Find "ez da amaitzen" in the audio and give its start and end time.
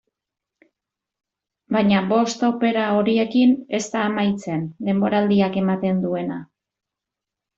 3.79-4.65